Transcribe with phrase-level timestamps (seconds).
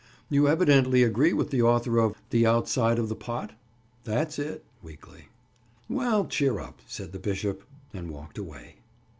[0.31, 3.51] "You evidently agree with the author of The Outside of the Pot?"
[4.03, 5.27] "That's it." Weakly.
[5.87, 7.61] "Well, cheer up," said the bishop,
[7.93, 8.77] and walked away.